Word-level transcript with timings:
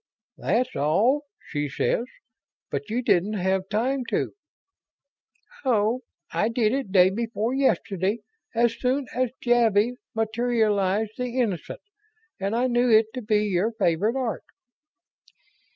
"'That's 0.37 0.75
all,' 0.75 1.25
she 1.51 1.69
says. 1.69 2.05
But 2.71 2.89
you 2.89 3.03
didn't 3.03 3.33
have 3.35 3.69
time 3.69 4.03
to..." 4.05 4.33
"Oh, 5.63 6.01
I 6.31 6.49
did 6.49 6.73
it 6.73 6.91
day 6.91 7.11
before 7.11 7.53
yesterday. 7.53 8.21
As 8.55 8.73
soon 8.79 9.05
as 9.13 9.29
Javvy 9.45 9.97
materialized 10.15 11.11
the 11.19 11.25
'Innocent' 11.37 11.83
and 12.39 12.55
I 12.55 12.65
knew 12.65 12.89
it 12.89 13.13
to 13.13 13.21
be 13.21 13.43
your 13.43 13.73
favorite 13.73 14.15
art." 14.15 14.41